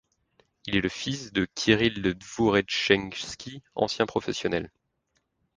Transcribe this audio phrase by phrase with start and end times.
[0.65, 4.71] Il est le fils de Kirill Dvouretchenski, ancien professionnel.